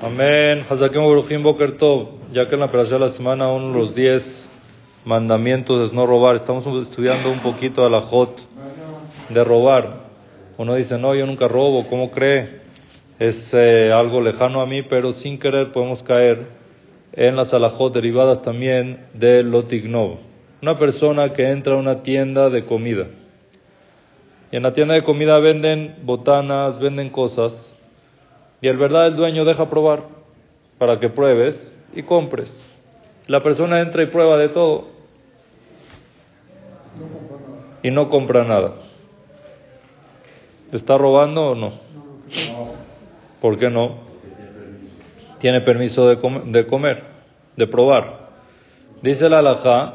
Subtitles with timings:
[0.00, 0.64] Amén.
[0.70, 2.10] Hazakem Baruchim Boker Tov.
[2.30, 4.48] Ya que en la operación de la semana, uno de los diez
[5.04, 6.36] mandamientos es no robar.
[6.36, 8.38] Estamos estudiando un poquito a la Jot
[9.28, 10.04] de robar.
[10.56, 11.84] Uno dice, no, yo nunca robo.
[11.88, 12.60] ¿Cómo cree?
[13.18, 16.46] Es eh, algo lejano a mí, pero sin querer podemos caer
[17.12, 20.18] en las alajot derivadas también del lotignov.
[20.62, 23.06] Una persona que entra a una tienda de comida.
[24.52, 27.77] Y en la tienda de comida venden botanas, venden cosas
[28.60, 30.04] y el verdad el dueño deja probar
[30.78, 32.68] para que pruebes y compres.
[33.26, 34.86] La persona entra y prueba de todo
[37.82, 38.72] y no compra nada.
[40.72, 41.72] ¿Está robando o no?
[43.40, 43.96] ¿Por qué no?
[45.38, 46.16] Tiene permiso de,
[46.46, 47.04] de comer,
[47.56, 48.28] de probar.
[49.02, 49.94] Dice la alajá,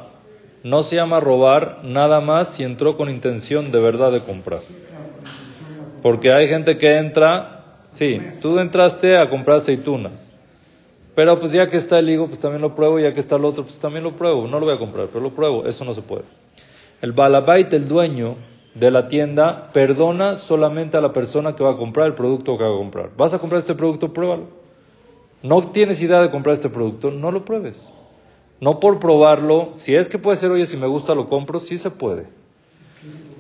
[0.63, 4.61] no se llama robar nada más si entró con intención de verdad de comprar.
[6.01, 7.62] Porque hay gente que entra
[7.93, 10.31] Sí, tú entraste a comprar aceitunas.
[11.15, 13.45] Pero pues ya que está el higo, pues también lo pruebo, ya que está el
[13.45, 14.47] otro, pues también lo pruebo.
[14.47, 15.65] No lo voy a comprar, pero lo pruebo.
[15.65, 16.23] Eso no se puede.
[17.01, 18.35] El balabait, el dueño
[18.73, 22.63] de la tienda, perdona solamente a la persona que va a comprar el producto que
[22.63, 23.11] va a comprar.
[23.15, 24.11] ¿Vas a comprar este producto?
[24.11, 24.47] Pruébalo.
[25.43, 27.93] No tienes idea de comprar este producto, no lo pruebes.
[28.59, 31.77] No por probarlo, si es que puede ser, oye, si me gusta lo compro, sí
[31.77, 32.25] se puede.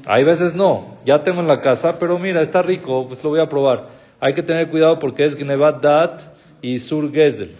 [0.05, 3.39] Hay veces no, ya tengo en la casa, pero mira, está rico, pues lo voy
[3.39, 4.02] a probar.
[4.23, 6.21] Hay que tener cuidado porque es Gnevat Dat
[6.61, 7.51] y Sur Gezel.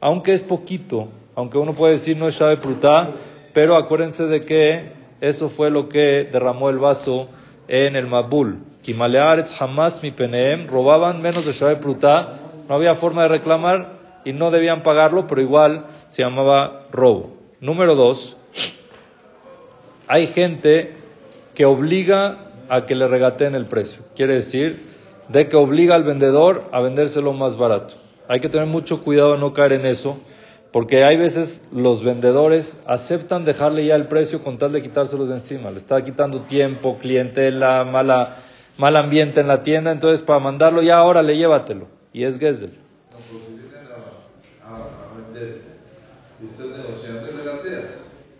[0.00, 3.10] Aunque es poquito, aunque uno puede decir no es Shabe Prutá,
[3.52, 7.28] pero acuérdense de que eso fue lo que derramó el vaso
[7.68, 8.58] en el Mabul.
[8.82, 13.92] Kimalearetz jamás mi peneem, robaban menos de Shabe Prutá, no había forma de reclamar
[14.24, 17.36] y no debían pagarlo, pero igual se llamaba robo.
[17.60, 18.36] Número dos,
[20.08, 20.92] hay gente
[21.54, 24.02] que obliga a que le regateen el precio.
[24.16, 24.89] Quiere decir,
[25.32, 27.94] de que obliga al vendedor a vendérselo más barato.
[28.28, 30.18] Hay que tener mucho cuidado de no caer en eso,
[30.72, 35.36] porque hay veces los vendedores aceptan dejarle ya el precio con tal de quitárselos de
[35.36, 35.70] encima.
[35.70, 38.36] Le está quitando tiempo, clientela, mala,
[38.76, 41.86] mal ambiente en la tienda, entonces para mandarlo ya ahora le llévatelo.
[42.12, 42.72] Y es Gesell.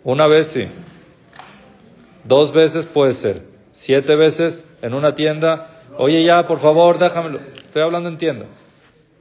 [0.03, 0.67] Una vez sí.
[2.23, 3.50] Dos veces puede ser.
[3.71, 7.39] Siete veces en una tienda Oye, ya, por favor, déjamelo.
[7.55, 8.45] Estoy hablando en tienda.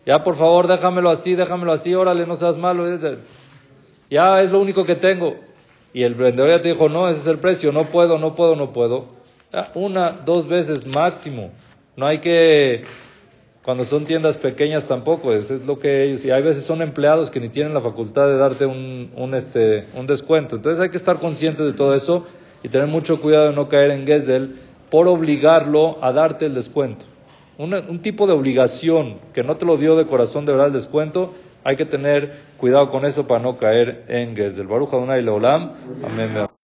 [0.06, 2.86] Ya, por favor, déjamelo así, déjamelo así, órale, no seas malo.
[4.08, 5.36] Ya, es lo único que tengo.
[5.92, 8.56] Y el vendedor ya te dijo, no, ese es el precio, no puedo, no puedo,
[8.56, 9.06] no puedo.
[9.74, 11.50] una, dos veces máximo.
[11.96, 12.82] No hay que,
[13.62, 17.30] cuando son tiendas pequeñas tampoco, eso es lo que ellos, y hay veces son empleados
[17.30, 20.56] que ni tienen la facultad de darte un, un, este, un descuento.
[20.56, 22.24] Entonces hay que estar conscientes de todo eso
[22.62, 24.56] y tener mucho cuidado de no caer en Gesell
[24.90, 27.04] por obligarlo a darte el descuento.
[27.58, 31.34] un tipo de obligación que no te lo dio de corazón de verdad el descuento,
[31.64, 34.66] hay que tener cuidado con eso para no caer en Gesel.
[34.66, 35.72] Baruch Adonai Leolam.
[36.04, 36.49] Amén.